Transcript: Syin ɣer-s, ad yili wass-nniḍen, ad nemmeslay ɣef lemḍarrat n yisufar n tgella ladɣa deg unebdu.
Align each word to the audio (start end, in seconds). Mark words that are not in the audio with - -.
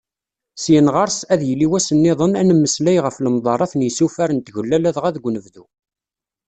Syin 0.61 0.87
ɣer-s, 0.95 1.19
ad 1.33 1.41
yili 1.47 1.67
wass-nniḍen, 1.71 2.37
ad 2.39 2.45
nemmeslay 2.47 2.97
ɣef 3.05 3.15
lemḍarrat 3.19 3.73
n 3.75 3.85
yisufar 3.85 4.29
n 4.33 4.39
tgella 4.39 4.77
ladɣa 4.83 5.09
deg 5.15 5.23
unebdu. 5.27 5.65